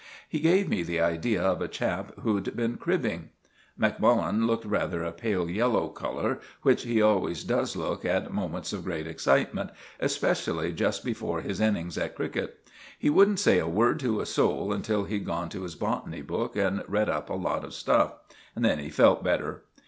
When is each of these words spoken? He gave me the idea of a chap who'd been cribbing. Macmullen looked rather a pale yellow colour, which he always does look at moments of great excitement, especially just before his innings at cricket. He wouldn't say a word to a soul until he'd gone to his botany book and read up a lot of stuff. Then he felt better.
He 0.27 0.39
gave 0.39 0.67
me 0.67 0.81
the 0.81 0.99
idea 0.99 1.43
of 1.43 1.61
a 1.61 1.67
chap 1.67 2.17
who'd 2.21 2.55
been 2.55 2.77
cribbing. 2.77 3.29
Macmullen 3.79 4.47
looked 4.47 4.65
rather 4.65 5.03
a 5.03 5.11
pale 5.11 5.47
yellow 5.47 5.89
colour, 5.89 6.39
which 6.63 6.81
he 6.85 6.99
always 6.99 7.43
does 7.43 7.75
look 7.75 8.03
at 8.03 8.33
moments 8.33 8.73
of 8.73 8.83
great 8.83 9.05
excitement, 9.05 9.69
especially 9.99 10.73
just 10.73 11.05
before 11.05 11.41
his 11.41 11.61
innings 11.61 11.99
at 11.99 12.15
cricket. 12.15 12.67
He 12.97 13.11
wouldn't 13.11 13.39
say 13.39 13.59
a 13.59 13.67
word 13.67 13.99
to 13.99 14.21
a 14.21 14.25
soul 14.25 14.73
until 14.73 15.03
he'd 15.03 15.23
gone 15.23 15.49
to 15.49 15.61
his 15.61 15.75
botany 15.75 16.23
book 16.23 16.55
and 16.55 16.83
read 16.87 17.07
up 17.07 17.29
a 17.29 17.35
lot 17.35 17.63
of 17.63 17.75
stuff. 17.75 18.15
Then 18.57 18.79
he 18.79 18.89
felt 18.89 19.23
better. 19.23 19.65